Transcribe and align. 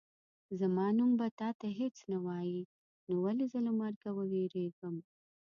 زما 0.59 0.85
نوم 0.97 1.11
به 1.19 1.27
تا 1.39 1.49
ته 1.59 1.67
هېڅ 1.79 1.95
نه 2.11 2.17
وایي 2.25 2.61
نو 3.07 3.13
ولې 3.23 3.45
زه 3.51 3.59
له 3.67 3.71
مرګه 3.81 4.09
ووېرېږم. 4.13 4.95